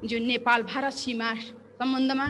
[0.00, 1.32] जो नेपाल भारत सीमा
[1.74, 2.26] सम्बन्धमा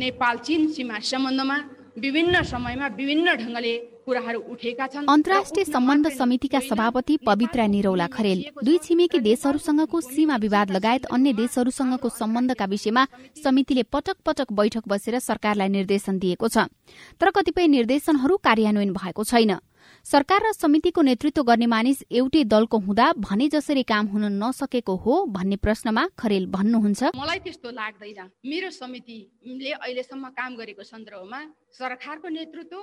[0.00, 1.56] नेपाल चीन सीमा सम्बन्धमा
[2.00, 3.74] विभिन्न समयमा विभिन्न ढङ्गले
[4.06, 10.70] कुराहरू उठेका छन्। अन्तर्राष्ट्रिय सम्बन्ध समितिका सभापति पवित्रा निरौला खरेल दुई छिमेकी देशहरूसँगको सीमा विवाद
[10.70, 13.06] लगायत अन्य देशहरूसँगको सम्बन्धका विषयमा
[13.44, 16.72] समितिले पटक पटक बैठक बसेर सरकारलाई निर्देशन दिएको छ।
[17.20, 19.60] तर कतिपय निर्देशनहरू कार्यान्वयन भएको छैन।
[20.06, 25.14] सरकार र समितिको नेतृत्व गर्ने मानिस एउटै दलको हुँदा भने जसरी काम हुन नसकेको हो
[25.30, 31.40] भन्ने प्रश्नमा खरेल भन्नुहुन्छ। मलाई त्यस्तो लाग्दैन। मेरो समितिले अहिलेसम्म काम गरेको सन्दर्भमा
[31.78, 32.78] सरकारको नेतृत्व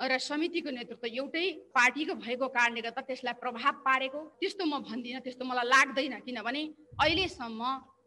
[0.00, 1.46] र समितिको नेतृत्व एउटै
[1.76, 6.62] पार्टीको भएको कारणले गर्दा त्यसलाई प्रभाव पारेको त्यस्तो म भन्दिनँ त्यस्तो मलाई लाग्दैन। किनभने
[6.96, 7.62] अहिलेसम्म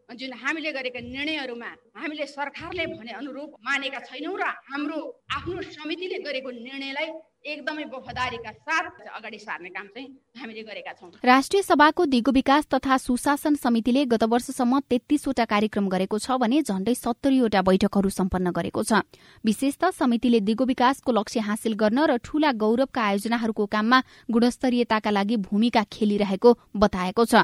[0.10, 4.98] जुन हामीले गरेका निर्णयहरूमा हामीले सरकारले भने अनुरूप मानेका छैनौँ र हाम्रो
[5.32, 7.08] आफ्नो समितिले गरेको निर्णयलाई
[7.46, 10.08] एकदमै वफादारीका साथ अगाडि सार्ने काम चाहिँ
[10.40, 16.18] हामीले गरेका छौँ। राष्ट्रिय सभाको दिगो विकास तथा सुशासन समितिले गत वर्षसम्म तेत्तीसवटा कार्यक्रम गरेको
[16.18, 19.04] छ भने झण्डै सत्तरीवटा बैठकहरू सम्पन्न गरेको छ।
[19.44, 24.00] विशेष त समितिले दिगो विकासको लक्ष्य हासिल गर्न र ठूला गौरवका आयोजनाहरूको काममा
[24.32, 27.44] गुणस्तरीयताका लागि भूमिका खेलिरहेको बताएको छ।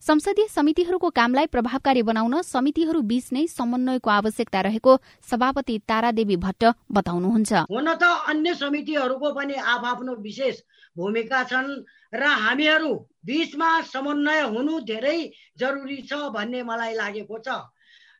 [0.00, 4.96] संसदीय समितिहरूको कामलाई प्रभावकारी बनाउन समितिहरू बीच नै समन्वयको आवश्यकता रहेको
[5.30, 10.56] सभापति तारादेवी भट्ट बताउनुहुन्छ। हुन त अन्य समितिहरूको पनि आफ्नो विशेष
[10.96, 11.70] भूमिका छन्
[12.12, 12.92] र हामीहरू
[13.26, 15.18] बिचमा समन्वय हुनु धेरै
[15.58, 17.48] जरुरी छ भन्ने मलाई लागेको छ।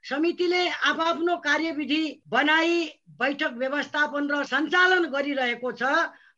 [0.01, 2.75] समितिले आफ्नो कार्यविधि बनाई
[3.21, 5.83] बैठक व्यवस्थापन र सञ्चालन गरिरहेको छ।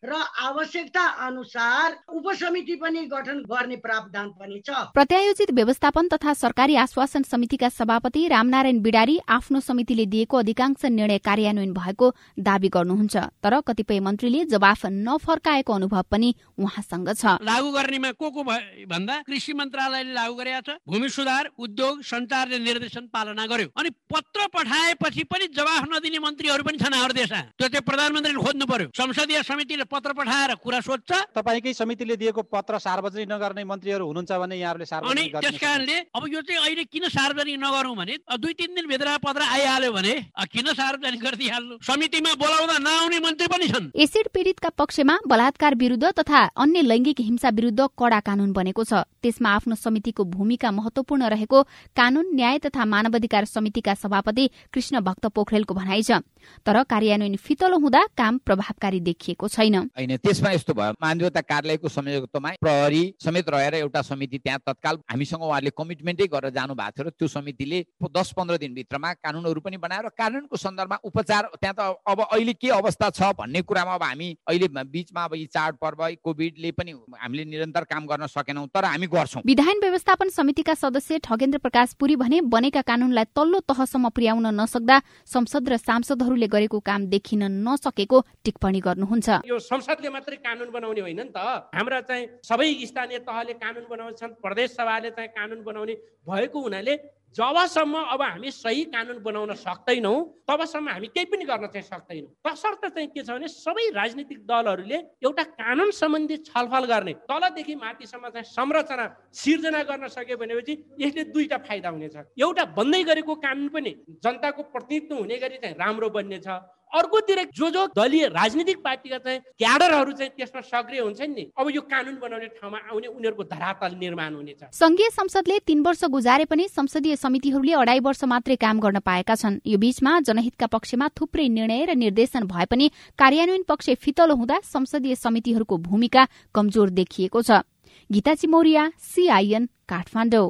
[0.04, 7.22] र आवश्यकता अनुसार उपसमिति पनि गठन गर्ने प्रावधान पनि छ। प्रत्यायोजित व्यवस्थापन तथा सरकारी आश्वासन
[7.22, 14.00] समितिका सभापति रामनारायण बिडारी आफ्नो समितिले दिएको अधिकांश निर्णय कार्यान्वयन भएको दावी गर्नुहुन्छ तर कतिपय
[14.00, 20.34] मन्त्रीले जवाफ नफर्काएको अनुभव पनि उहाँसँग छ। लागू गर्नेमा को को भन्दा कृषि मन्त्रालयले लागू
[20.34, 26.18] गरेका छ भूमि सुधार उद्योग सञ्चारले निर्देशन पालना गर्यो अनि पत्र पठाएपछि पनि जवाफ नदिने
[26.18, 30.80] मन्त्रीहरू पनि छन् हाम्रो देशमा। त्यो चाहिँ प्रधानमन्त्रीले खोज्नु पर्यो। संसदीय समितिले पत्र पठाएर कुरा
[30.80, 36.22] सोध्छ। तपाईँकै समितिले दिएको पत्र सार्वजनिक नगर्ने मन्त्रीहरू हुनुहुन्छ भने यहाँहरूले सार्वजनिक त्यस कारणले अब
[36.32, 40.14] यो चाहिँ अहिले किन सार्वजनिक नगरौँ भने दुई तिन दिनभित्र पत्र आइहाल्यो भने
[40.48, 41.74] किन सार्वजनिक गरिदिइहाल्नु?
[41.82, 47.48] समितिमा बोलाउँदा नआउने मन्त्री पनि छन्। एसिड पीडितका पक्षमा बलात्कार विरुद्ध तथा अन्य लैङ्गिक हिंसा
[47.52, 51.62] विरुद्ध कडा कानून बनेको छ। त्यसमा आफ्नो समितिको भूमिका महत्वपूर्ण रहेको
[51.96, 56.22] कानून न्याय तथा मानवाधिकार समितिका सभापति कृष्ण भक्त पोखरेलको भनाइ छ।
[56.66, 60.16] तर कार्यान्वयन फितलो हुँदा काम प्रभावकारी देखिएको छैन। होइन?
[60.16, 65.70] त्यसमा यस्तो भयो। मानवीयता कार्यालयको संयोजकत्वमा प्रहरी समेत रहेर एउटा समिति त्यहाँ तत्काल हामीसँग उहाँले
[65.78, 67.78] कमिटमेन्टै गरेर जानु भएको थियो र त्यो समितिले
[68.12, 73.10] दस पन्ध्र दिनभित्रमा कानुनहरू पनि बनाएर कानुनको सन्दर्भमा उपचार त्यहाँ त अब अहिले के अवस्था
[73.10, 78.06] छ भन्ने कुरामा अब हामी अहिले बिचमा अब यी चाडपर्व कोभिडले पनि हामीले निरन्तर काम
[78.06, 83.24] गर्न सकेनौँ तर हामी गर्छौँ। विधान व्यवस्थापन समितिका सदस्य ठगेन्द्र प्रकाश पुरी भने बनेका कानूनलाई
[83.36, 89.28] तल्लो तहसम्म पुर्याउन नसक्दा संसद र सांसदहरूले गरेको काम देखिन नसकेको टिप्पणी गर्नुहुन्छ।
[89.72, 91.38] संसदले मात्रै कानुन बनाउने होइन नि त।
[91.72, 95.94] हाम्रा चाहिँ सबै स्थानीय तहले कानुन बनाउँछन् प्रदेश सभाले चाहिँ कानुन बनाउने
[96.28, 96.94] भएको हुनाले
[97.36, 100.16] जबसम्म अब हामी सही कानुन बनाउन सक्दैनौँ
[100.48, 104.98] तबसम्म हामी केही पनि गर्न चाहिँ सक्दैनौँ। तसर्थ चाहिँ के छ भने सबै राजनीतिक दलहरूले
[105.24, 111.58] एउटा कानुन सम्बन्धी छलफल गर्ने तलदेखि माथिसम्म चाहिँ संरचना सिर्जना गर्न सक्यो भनेपछि यसले दुईटा
[111.64, 116.48] फाइदा हुनेछ। एउटा बन्दै गरेको कानुन पनि जनताको प्रतिनिधित्व हुने गरी चाहिँ राम्रो बन्नेछ।
[116.92, 121.80] अर्कोतिर जो जो दलीय राजनीतिक पार्टीका चाहिँ क्याडरहरू चाहिँ त्यसमा सक्रिय हुन्छन् नि अब यो
[121.88, 127.16] कानुन बनाउने ठाउँमा आउने उनीहरूको धरातल निर्माण हुनेछ। संघीय संसदले तीन वर्ष गुजारे पनि संसदीय
[127.22, 131.94] समितिहरूले अढाई वर्ष मात्रै काम गर्न पाएका छन्। यो बीचमा जनहितका पक्षमा थुप्रै निर्णय र
[131.96, 132.86] निर्देशन भए पनि
[133.18, 136.22] कार्यान्वयन पक्ष फितलो हुँदा संसदीय समितिहरूको भूमिका
[136.54, 137.62] कमजोर देखिएको छ।
[138.10, 140.48] गीता चिमौरिया सीआईएन काठमाडौँ।